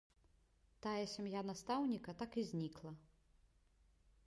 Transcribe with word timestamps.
Тая 0.85 1.01
сям'я 1.13 1.41
настаўніка 1.51 2.11
так 2.21 2.31
і 2.43 2.47
знікла. 2.55 2.91